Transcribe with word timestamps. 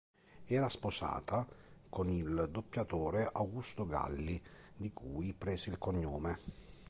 Era 0.47 0.67
sposata 0.67 1.47
con 1.87 2.09
il 2.09 2.47
doppiatore 2.51 3.29
Augusto 3.31 3.85
Galli, 3.85 4.41
di 4.75 4.91
cui 4.91 5.35
prese 5.35 5.69
il 5.69 5.77
cognome. 5.77 6.39